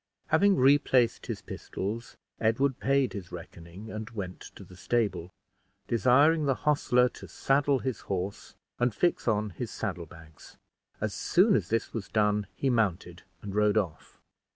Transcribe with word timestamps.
Having 0.29 0.55
replaced 0.55 1.27
his 1.27 1.43
pistols, 1.43 2.17
Edward 2.39 2.79
paid 2.79 3.13
his 3.13 3.31
reckoning, 3.31 3.91
and 3.91 4.09
went 4.09 4.39
to 4.55 4.63
the 4.63 4.75
stable, 4.75 5.31
desiring 5.87 6.47
the 6.47 6.55
hostler 6.65 7.07
to 7.09 7.27
saddle 7.27 7.77
his 7.77 7.99
horse 7.99 8.55
and 8.79 8.95
fix 8.95 9.27
on 9.27 9.51
his 9.51 9.69
saddle 9.69 10.07
bags. 10.07 10.57
As 10.99 11.13
soon 11.13 11.55
as 11.55 11.69
this 11.69 11.93
was 11.93 12.09
done, 12.09 12.47
he 12.55 12.67
mounted 12.67 13.21
and 13.43 13.53
rode 13.53 13.77
off. 13.77 14.17